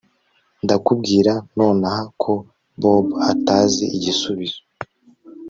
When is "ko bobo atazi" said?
2.21-3.83